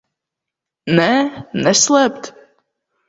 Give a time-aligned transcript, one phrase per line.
[1.01, 1.07] Nē?
[1.67, 2.33] Neslēpt?